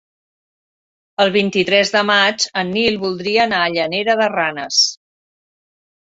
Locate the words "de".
1.95-1.99, 4.23-4.31